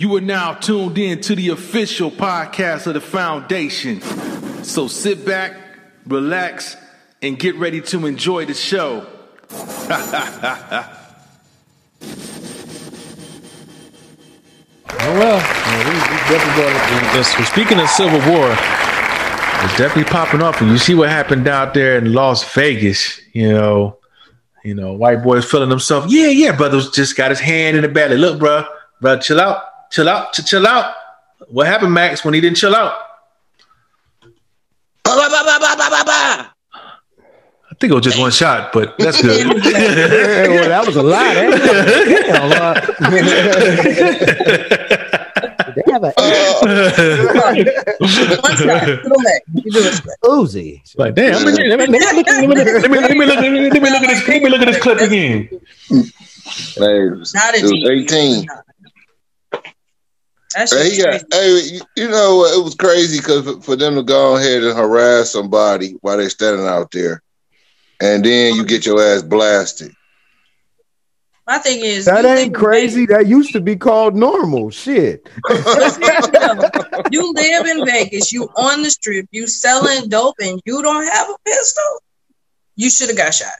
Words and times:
You 0.00 0.14
are 0.14 0.20
now 0.20 0.54
tuned 0.54 0.96
in 0.96 1.20
to 1.22 1.34
the 1.34 1.48
official 1.48 2.12
podcast 2.12 2.86
of 2.86 2.94
the 2.94 3.00
foundation. 3.00 4.00
So 4.62 4.86
sit 4.86 5.26
back, 5.26 5.56
relax, 6.06 6.76
and 7.20 7.36
get 7.36 7.56
ready 7.56 7.80
to 7.80 8.06
enjoy 8.06 8.46
the 8.46 8.54
show. 8.54 9.04
Oh 15.00 15.12
well, 15.14 15.36
we, 15.36 15.90
we 15.90 16.16
definitely 16.28 16.62
got 16.62 17.16
it. 17.16 17.24
So 17.24 17.42
speaking 17.44 17.78
of 17.78 17.88
Civil 17.88 18.18
War, 18.30 18.50
it's 18.50 19.76
definitely 19.76 20.04
popping 20.04 20.42
up, 20.42 20.60
and 20.60 20.70
you 20.70 20.78
see 20.78 20.94
what 20.94 21.08
happened 21.08 21.46
out 21.46 21.72
there 21.72 21.98
in 21.98 22.12
Las 22.12 22.42
Vegas. 22.54 23.20
You 23.32 23.52
know, 23.52 23.98
you 24.64 24.74
know, 24.74 24.92
white 24.94 25.22
boys 25.22 25.44
feeling 25.48 25.68
themselves. 25.68 26.12
Yeah, 26.12 26.28
yeah, 26.28 26.56
brothers 26.56 26.90
just 26.90 27.16
got 27.16 27.30
his 27.30 27.40
hand 27.40 27.76
in 27.76 27.82
the 27.82 27.88
belly. 27.88 28.16
Look, 28.16 28.38
bro, 28.38 28.64
bro, 29.00 29.18
chill 29.18 29.40
out, 29.40 29.62
chill 29.90 30.08
out, 30.08 30.32
ch- 30.32 30.46
chill 30.46 30.66
out. 30.66 30.94
What 31.48 31.66
happened, 31.66 31.92
Max, 31.94 32.24
when 32.24 32.34
he 32.34 32.40
didn't 32.40 32.56
chill 32.56 32.74
out? 32.74 32.94
I 35.06 36.48
think 37.80 37.92
it 37.92 37.94
was 37.94 38.02
just 38.04 38.18
one 38.18 38.30
shot, 38.32 38.72
but 38.72 38.96
that's 38.98 39.22
good. 39.22 39.46
Well, 39.48 40.68
that 40.68 40.84
was 40.86 40.96
a 40.96 41.02
lot. 41.02 41.36
Eh? 41.36 41.50
Damn, 42.26 42.52
uh, 42.52 42.74
they 45.74 45.82
have 45.92 46.02
a 46.02 46.06
One 48.40 48.56
side, 48.56 48.86
to 48.86 48.96
the 49.04 49.22
leg. 49.24 49.42
You 49.64 49.70
do 49.70 49.78
it. 49.80 50.02
Uzi. 50.24 50.68
like, 50.98 51.14
damn, 51.14 51.44
let 51.44 51.54
me, 51.54 51.68
let 51.68 51.78
me, 51.78 51.86
let 51.86 52.14
me, 52.14 52.22
look- 52.22 52.26
let 52.26 52.48
me, 52.48 52.56
let 52.56 52.90
me, 52.90 53.00
let 53.00 53.16
me 53.16 53.26
look, 53.26 53.40
let 53.40 53.52
me 53.82 53.90
look 53.90 54.02
at 54.02 54.08
this, 54.08 54.28
let 54.28 54.42
me 54.42 54.48
look 54.50 54.60
at 54.60 54.66
this 54.66 54.80
clip 54.82 54.98
again. 55.00 55.48
Hey, 55.88 57.06
it 57.06 57.18
was, 57.18 57.32
Not 57.34 57.54
it 57.54 57.62
was 57.62 57.72
18. 57.72 58.46
That 60.54 60.70
Hey, 60.70 60.90
he 60.90 61.02
got, 61.02 61.22
hey, 61.32 61.60
you- 61.72 61.80
you 61.96 62.08
know? 62.08 62.44
It 62.44 62.64
was 62.64 62.74
crazy 62.74 63.18
because 63.18 63.44
for, 63.44 63.60
for 63.60 63.76
them 63.76 63.94
to 63.96 64.02
go 64.02 64.36
ahead 64.36 64.62
and 64.62 64.76
harass 64.76 65.30
somebody 65.30 65.96
while 66.00 66.16
they're 66.16 66.30
standing 66.30 66.66
out 66.66 66.90
there, 66.90 67.22
and 68.00 68.24
then 68.24 68.54
you 68.54 68.64
get 68.64 68.86
your 68.86 69.02
ass 69.02 69.22
blasted. 69.22 69.92
My 71.46 71.58
thing 71.58 71.80
is 71.80 72.04
That 72.04 72.24
you 72.24 72.28
ain't 72.28 72.38
live 72.38 72.46
in 72.48 72.52
crazy. 72.52 73.06
That 73.06 73.26
used 73.26 73.52
to 73.54 73.60
be 73.60 73.76
called 73.76 74.14
normal. 74.14 74.70
Shit. 74.70 75.28
You 77.10 77.32
live 77.32 77.66
in 77.66 77.86
Vegas. 77.86 78.32
You 78.32 78.44
on 78.56 78.82
the 78.82 78.90
strip. 78.90 79.26
You 79.30 79.46
selling 79.46 80.08
dope, 80.10 80.34
and 80.40 80.60
you 80.66 80.82
don't 80.82 81.06
have 81.06 81.28
a 81.28 81.36
pistol. 81.44 82.02
You 82.76 82.90
should 82.90 83.08
have 83.08 83.16
got 83.16 83.32
shot. 83.32 83.54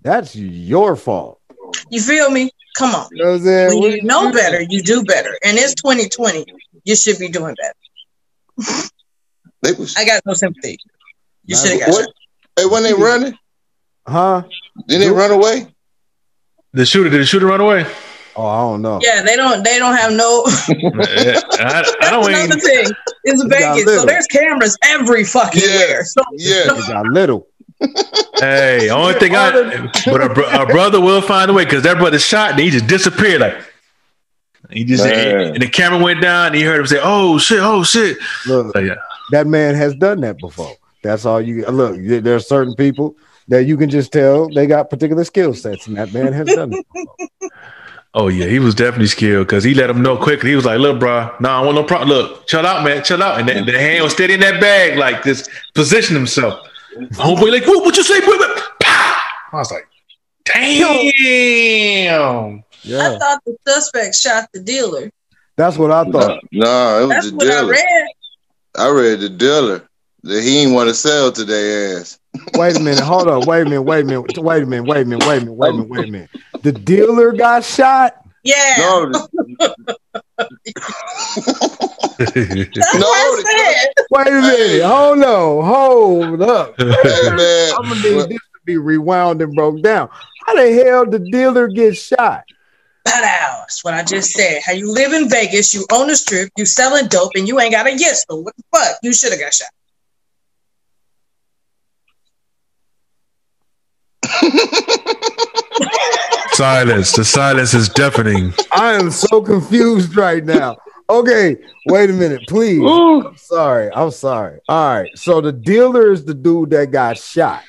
That's 0.00 0.34
your 0.34 0.96
fault. 0.96 1.40
You 1.90 2.00
feel 2.00 2.30
me? 2.30 2.50
Come 2.78 2.94
on. 2.94 3.08
You 3.10 3.18
know 3.18 3.24
what 3.32 3.34
I'm 3.38 3.42
saying? 3.42 3.68
When 3.68 3.78
What 3.78 3.90
you 3.90 4.02
know 4.04 4.30
better, 4.30 4.60
you 4.62 4.82
do 4.82 5.02
better. 5.02 5.36
And 5.44 5.58
it's 5.58 5.74
2020. 5.74 6.44
You 6.84 6.94
should 6.94 7.18
be 7.18 7.28
doing 7.28 7.56
better. 7.56 8.88
They 9.62 9.72
was 9.72 9.96
I 9.96 10.04
got 10.04 10.22
no 10.24 10.34
sympathy. 10.34 10.78
You 11.44 11.56
Nah, 11.56 11.60
should 11.62 11.70
have 11.72 11.80
got 11.80 11.88
what? 11.90 12.04
shot. 12.04 12.14
Hey, 12.56 12.66
when 12.66 12.82
they 12.84 12.94
running, 12.94 13.36
Huh? 14.06 14.42
didn't 14.86 15.02
they 15.08 15.10
run 15.10 15.32
away? 15.32 15.66
The 16.72 16.86
shooter, 16.86 17.10
did 17.10 17.20
the 17.20 17.24
shooter 17.26 17.46
run 17.46 17.60
away? 17.60 17.84
Oh, 18.36 18.46
I 18.46 18.60
don't 18.60 18.82
know. 18.82 19.00
Yeah, 19.02 19.22
they 19.22 19.34
don't. 19.34 19.64
They 19.64 19.78
don't 19.80 19.96
have 19.96 20.12
no. 20.12 20.44
I, 20.46 20.70
I 20.70 21.82
That's 21.82 22.10
don't 22.10 22.28
another 22.28 22.44
even. 22.44 22.60
thing. 22.60 22.92
It's 23.24 23.42
Vegas, 23.42 23.84
so 23.96 24.04
there's 24.06 24.26
cameras 24.28 24.78
every 24.84 25.24
fucking 25.24 25.60
Yeah. 25.64 25.76
where. 25.76 26.04
So 26.04 26.22
Yeah, 26.32 26.54
It 26.66 26.88
got 26.88 27.06
little. 27.08 27.48
Hey, 28.40 28.88
only 28.90 29.14
thing 29.14 29.34
I, 29.34 29.90
but 30.06 30.20
our, 30.20 30.32
bro- 30.32 30.48
our 30.48 30.66
brother 30.66 31.00
will 31.00 31.20
find 31.20 31.50
a 31.50 31.54
way 31.54 31.64
because 31.64 31.82
that 31.82 31.98
brother 31.98 32.18
shot 32.18 32.52
and 32.52 32.60
he 32.60 32.70
just 32.70 32.86
disappeared. 32.86 33.40
Like 33.40 33.64
he 34.70 34.84
just 34.84 35.04
Man. 35.04 35.54
and 35.54 35.62
the 35.62 35.68
camera 35.68 36.02
went 36.02 36.20
down 36.20 36.46
and 36.48 36.54
he 36.54 36.62
heard 36.62 36.80
him 36.80 36.86
say, 36.86 37.00
"Oh 37.02 37.38
shit, 37.38 37.60
oh 37.60 37.82
shit." 37.82 38.18
Look, 38.46 38.74
So, 38.74 38.80
yeah, 38.80 38.94
that 39.30 39.46
man 39.46 39.74
has 39.74 39.94
done 39.94 40.20
that 40.20 40.38
before. 40.38 40.76
That's 41.02 41.24
all 41.24 41.40
you 41.40 41.64
look. 41.66 41.96
There 41.98 42.34
are 42.34 42.40
certain 42.40 42.74
people 42.74 43.16
that 43.48 43.64
you 43.64 43.76
can 43.76 43.88
just 43.88 44.12
tell 44.12 44.48
they 44.48 44.66
got 44.66 44.90
particular 44.90 45.24
skill 45.24 45.54
sets, 45.54 45.86
and 45.86 45.96
that 45.96 46.12
man 46.12 46.32
has 46.32 46.46
done 46.48 46.72
it. 46.74 46.86
oh 48.14 48.28
yeah, 48.28 48.46
he 48.46 48.58
was 48.58 48.74
definitely 48.74 49.06
skilled 49.06 49.46
because 49.46 49.64
he 49.64 49.74
let 49.74 49.88
him 49.88 50.02
know 50.02 50.16
quickly. 50.16 50.50
He 50.50 50.56
was 50.56 50.64
like, 50.64 50.78
"Look, 50.80 51.00
bro, 51.00 51.34
no, 51.40 51.48
I 51.48 51.60
want 51.62 51.76
no 51.76 51.84
problem. 51.84 52.10
Look, 52.10 52.46
chill 52.46 52.66
out, 52.66 52.84
man, 52.84 53.02
chill 53.04 53.22
out." 53.22 53.40
And 53.40 53.48
the, 53.48 53.72
the 53.72 53.78
hand 53.78 54.04
was 54.04 54.12
steady 54.12 54.34
in 54.34 54.40
that 54.40 54.60
bag, 54.60 54.98
like 54.98 55.22
this, 55.22 55.48
position 55.74 56.14
himself. 56.14 56.67
Homeboy, 56.96 57.52
like, 57.52 57.66
what? 57.66 57.84
What 57.84 57.96
you 57.96 58.02
say, 58.02 58.20
boy? 58.20 58.36
Pow! 58.80 59.18
I 59.52 59.56
was 59.56 59.70
like, 59.70 59.86
"Damn." 60.44 62.60
I 62.60 62.62
Yeah, 62.84 63.18
thought 63.18 63.40
the 63.44 63.56
suspect 63.66 64.14
shot 64.14 64.48
the 64.52 64.60
dealer. 64.60 65.10
that's 65.56 65.76
what 65.76 65.90
I 65.90 66.04
thought. 66.10 66.40
no, 66.52 67.02
it 67.02 67.06
was 67.06 67.10
That's 67.10 67.30
the 67.30 67.36
what 67.36 67.46
I 67.46 67.50
dealer. 67.50 67.72
read. 67.72 68.08
I 68.76 68.88
read 68.90 69.20
the 69.20 69.28
dealer 69.28 69.88
that 70.22 70.42
he 70.42 70.62
didn't 70.62 70.74
want 70.74 70.88
to 70.88 70.94
sell 70.94 71.32
today 71.32 71.96
ass. 71.96 72.18
Wait 72.54 72.76
a 72.76 72.80
minute. 72.80 73.04
Hold 73.04 73.28
on. 73.28 73.44
Wait 73.44 73.62
a 73.62 73.64
minute. 73.64 73.82
Wait 73.82 74.00
a 74.00 74.04
minute. 74.04 74.38
Wait 74.38 74.62
a 74.62 74.66
minute. 74.66 74.84
Wait 74.84 75.02
a 75.02 75.04
minute. 75.04 75.24
Wait 75.24 75.36
a 75.36 75.40
minute. 75.40 75.54
Wait 75.54 75.68
a 75.68 75.72
minute. 75.72 75.88
Wait 75.88 76.04
a 76.04 76.08
minute. 76.08 76.30
The 76.62 76.72
dealer 76.72 77.32
got 77.32 77.64
shot. 77.64 78.14
Yeah, 78.44 78.74
No, 78.78 79.26
the- 80.74 82.68
no, 82.94 83.00
what 83.00 83.16
I 83.16 83.42
the- 83.42 83.48
said. 83.48 83.88
Wait 84.10 84.26
a 84.26 84.30
minute. 84.30 84.82
Hold 84.84 85.22
on. 85.22 85.64
Hold 85.64 86.42
up. 86.42 86.74
hey 86.78 87.30
man, 87.36 87.72
I'm 87.78 87.88
gonna 87.88 88.02
need 88.02 88.30
this 88.30 88.38
to 88.38 88.60
be 88.64 88.76
rewound 88.78 89.40
and 89.42 89.54
broke 89.54 89.82
down. 89.82 90.08
How 90.46 90.54
the 90.56 90.72
hell 90.84 91.04
the 91.06 91.18
dealer 91.18 91.68
get 91.68 91.96
shot? 91.96 92.44
That 93.04 93.24
out. 93.42 93.60
That's 93.62 93.84
what 93.84 93.94
I 93.94 94.02
just 94.04 94.32
said. 94.32 94.60
How 94.64 94.72
you 94.72 94.90
live 94.92 95.12
in 95.12 95.28
Vegas, 95.30 95.72
you 95.74 95.86
own 95.92 96.10
a 96.10 96.16
strip, 96.16 96.50
you 96.56 96.66
selling 96.66 97.06
dope, 97.08 97.32
and 97.36 97.46
you 97.48 97.58
ain't 97.60 97.72
got 97.72 97.86
a 97.86 97.92
yes. 97.96 98.24
So 98.28 98.36
what 98.36 98.54
the 98.56 98.62
fuck? 98.74 98.96
You 99.02 99.12
should 99.14 99.32
have 99.32 99.40
got 99.40 99.54
shot. 99.54 99.68
silence. 106.58 107.12
The 107.12 107.24
silence 107.24 107.72
is 107.72 107.88
deafening. 107.88 108.52
I 108.72 108.94
am 108.94 109.10
so 109.12 109.40
confused 109.40 110.16
right 110.16 110.44
now. 110.44 110.76
Okay, 111.08 111.56
wait 111.86 112.10
a 112.10 112.12
minute, 112.12 112.42
please. 112.48 112.82
I'm 112.84 113.36
sorry. 113.36 113.90
I'm 113.94 114.10
sorry. 114.10 114.58
All 114.68 114.96
right. 114.98 115.08
So 115.16 115.40
the 115.40 115.52
dealer 115.52 116.10
is 116.10 116.24
the 116.24 116.34
dude 116.34 116.70
that 116.70 116.90
got 116.90 117.16
shot. 117.16 117.62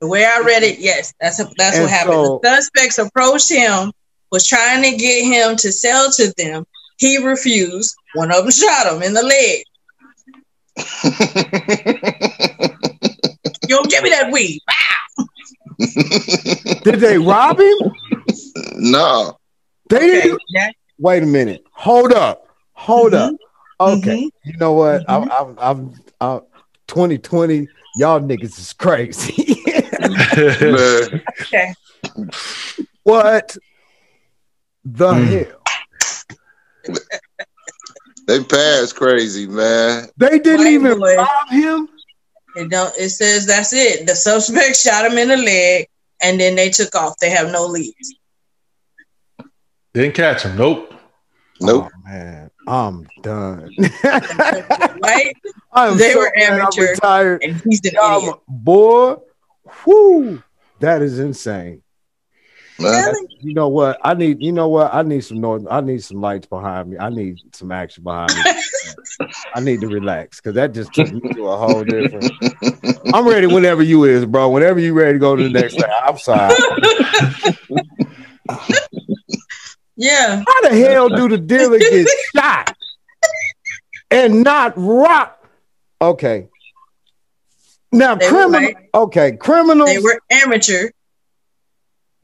The 0.00 0.06
way 0.06 0.24
I 0.24 0.38
read 0.46 0.62
it, 0.62 0.78
yes, 0.78 1.12
that's 1.20 1.38
that's 1.56 1.74
And 1.76 1.82
what 1.84 1.90
happened. 1.90 2.14
so- 2.14 2.40
the 2.42 2.54
suspects 2.56 2.98
approached 2.98 3.50
him, 3.50 3.90
was 4.30 4.46
trying 4.46 4.82
to 4.84 4.96
get 4.96 5.24
him 5.24 5.56
to 5.56 5.72
sell 5.72 6.12
to 6.12 6.32
them. 6.36 6.64
He 6.98 7.18
refused. 7.18 7.96
One 8.14 8.30
of 8.30 8.42
them 8.44 8.50
shot 8.52 8.86
him 8.94 9.02
in 9.02 9.14
the 9.14 9.22
leg. 9.22 9.64
Yo, 13.68 13.82
give 13.84 14.02
me 14.04 14.10
that 14.10 14.30
weed. 14.32 14.60
Did 16.84 17.00
they 17.00 17.18
rob 17.18 17.58
him? 17.60 17.78
no. 18.76 19.36
They 19.88 19.96
Okay. 19.96 20.20
didn't. 20.22 20.42
yeah. 20.48 20.70
Wait 20.98 21.22
a 21.22 21.26
minute. 21.26 21.64
Hold 21.72 22.12
up. 22.12 22.48
Hold 22.72 23.12
Mhm. 23.12 23.34
up. 23.34 23.34
Okay. 23.80 24.30
You 24.44 24.56
know 24.58 24.72
what? 24.72 25.04
I'm, 25.08 25.30
I'm, 25.30 25.58
I'm, 25.58 25.94
I'm 26.20 26.40
2020. 26.88 27.68
Y'all 27.96 28.20
niggas 28.20 28.58
is 28.58 28.72
crazy. 28.72 29.60
Okay. 31.54 31.74
what 33.04 33.56
the 34.84 35.14
Mm. 35.14 35.46
hell? 35.46 36.94
they 38.26 38.42
passed 38.44 38.96
crazy, 38.96 39.46
man. 39.46 40.08
They 40.16 40.38
didn't 40.38 40.60
White 40.60 40.72
even 40.72 40.98
boy. 40.98 41.16
rob 41.16 41.48
him. 41.50 41.88
It 42.56 42.70
don't. 42.70 42.94
It 42.96 43.10
says 43.10 43.46
that's 43.46 43.72
it. 43.72 44.06
The 44.06 44.14
suspect 44.14 44.76
shot 44.76 45.04
him 45.10 45.18
in 45.18 45.28
the 45.28 45.36
leg, 45.36 45.86
and 46.22 46.38
then 46.40 46.54
they 46.54 46.70
took 46.70 46.94
off. 46.94 47.16
They 47.20 47.30
have 47.30 47.50
no 47.50 47.66
leads. 47.66 48.14
Didn't 49.92 50.14
catch 50.14 50.42
him. 50.42 50.56
Nope. 50.56 50.92
Nope. 51.60 51.90
Oh, 51.94 51.98
man, 52.04 52.50
I'm 52.66 53.08
done. 53.22 53.74
Right? 55.02 55.36
I'm 55.72 55.98
They 55.98 56.12
so 56.12 56.18
were 56.18 56.32
glad 56.36 56.50
I'm 56.50 56.60
amateur. 56.60 56.90
retired. 56.90 57.42
And 57.42 57.62
he's 57.64 57.80
the 57.80 57.96
Um, 58.02 58.18
idiot. 58.18 58.34
boy, 58.48 59.16
whoo, 59.86 60.42
that 60.80 61.02
is 61.02 61.18
insane. 61.18 61.82
Man. 62.78 63.14
You 63.40 63.54
know 63.54 63.68
what? 63.68 63.98
I 64.02 64.14
need. 64.14 64.42
You 64.42 64.52
know 64.52 64.68
what? 64.68 64.92
I 64.92 65.02
need 65.02 65.24
some 65.24 65.40
noise. 65.40 65.64
I 65.70 65.80
need 65.80 66.02
some 66.02 66.20
lights 66.20 66.46
behind 66.46 66.90
me. 66.90 66.98
I 66.98 67.08
need 67.08 67.38
some 67.52 67.70
action 67.70 68.02
behind 68.02 68.34
me. 68.34 68.42
I 69.54 69.60
need 69.60 69.80
to 69.82 69.88
relax 69.88 70.40
because 70.40 70.54
that 70.56 70.72
just 70.74 70.92
took 70.92 71.10
me 71.12 71.20
to 71.34 71.46
a 71.48 71.56
whole 71.56 71.84
different. 71.84 72.32
I'm 73.12 73.26
ready 73.28 73.46
whenever 73.46 73.82
you 73.82 74.04
is, 74.04 74.26
bro. 74.26 74.48
Whenever 74.48 74.80
you 74.80 74.92
ready 74.94 75.12
to 75.14 75.18
go 75.18 75.36
to 75.36 75.42
the 75.42 75.48
next 75.48 75.74
thing. 75.76 75.88
I'm 76.02 76.18
sorry. 76.18 76.54
Yeah. 79.96 80.42
How 80.46 80.60
the 80.68 80.74
hell 80.76 81.08
do 81.08 81.28
the 81.28 81.38
dealer 81.38 81.78
get 81.78 82.08
shot 82.34 82.74
and 84.10 84.42
not 84.42 84.72
rock? 84.76 85.40
Okay. 86.02 86.48
Now, 87.92 88.16
They 88.16 88.28
criminal. 88.28 88.60
white. 88.72 88.76
Okay, 88.92 89.36
criminals. 89.36 89.88
They 89.88 90.00
were 90.00 90.20
amateur, 90.32 90.90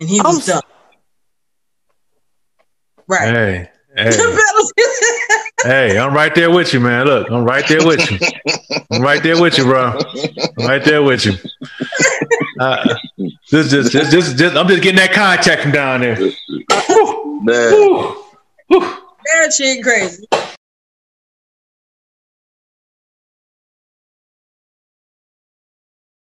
and 0.00 0.08
he 0.08 0.18
I'm 0.18 0.26
was 0.26 0.38
s- 0.40 0.46
dumb. 0.46 0.62
Right. 3.06 3.28
Hey, 3.34 3.70
Hey, 3.96 4.10
hey, 5.64 5.98
I'm 5.98 6.14
right 6.14 6.34
there 6.34 6.50
with 6.50 6.72
you, 6.72 6.80
man. 6.80 7.06
Look, 7.06 7.30
I'm 7.30 7.44
right 7.44 7.66
there 7.68 7.86
with 7.86 8.10
you. 8.10 8.18
I'm 8.90 9.02
right 9.02 9.22
there 9.22 9.40
with 9.40 9.58
you, 9.58 9.64
bro. 9.64 9.98
I'm 10.58 10.66
right 10.66 10.84
there 10.84 11.02
with 11.02 11.26
you. 11.26 11.32
Uh, 12.58 12.94
just, 13.46 13.70
just, 13.70 13.92
just, 13.92 14.10
just, 14.10 14.36
just, 14.36 14.56
I'm 14.56 14.68
just 14.68 14.82
getting 14.82 14.96
that 14.98 15.12
contact 15.12 15.62
from 15.62 15.72
down 15.72 16.00
there. 16.00 16.16
Man, 16.18 17.72
Whew. 17.72 18.24
Whew. 18.68 18.80
that 18.80 19.52
shit 19.52 19.82
crazy. 19.82 20.26